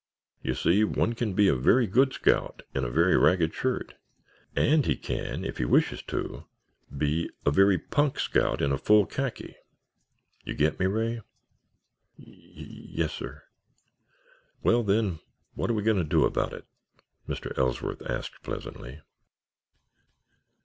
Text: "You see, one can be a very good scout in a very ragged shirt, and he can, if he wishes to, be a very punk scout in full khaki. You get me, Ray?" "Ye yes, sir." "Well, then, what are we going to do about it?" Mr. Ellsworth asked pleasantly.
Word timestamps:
"You 0.41 0.55
see, 0.55 0.83
one 0.83 1.13
can 1.13 1.33
be 1.35 1.47
a 1.47 1.53
very 1.55 1.85
good 1.85 2.11
scout 2.11 2.63
in 2.73 2.83
a 2.83 2.89
very 2.89 3.15
ragged 3.15 3.53
shirt, 3.53 3.93
and 4.55 4.83
he 4.83 4.95
can, 4.95 5.45
if 5.45 5.59
he 5.59 5.65
wishes 5.65 6.01
to, 6.07 6.47
be 6.97 7.29
a 7.45 7.51
very 7.51 7.77
punk 7.77 8.17
scout 8.19 8.63
in 8.63 8.75
full 8.79 9.05
khaki. 9.05 9.55
You 10.43 10.55
get 10.55 10.79
me, 10.79 10.87
Ray?" 10.87 11.21
"Ye 12.17 12.89
yes, 12.93 13.11
sir." 13.13 13.43
"Well, 14.63 14.81
then, 14.81 15.19
what 15.53 15.69
are 15.69 15.75
we 15.75 15.83
going 15.83 15.97
to 15.97 16.03
do 16.03 16.25
about 16.25 16.53
it?" 16.53 16.65
Mr. 17.29 17.55
Ellsworth 17.55 18.01
asked 18.01 18.41
pleasantly. 18.41 19.01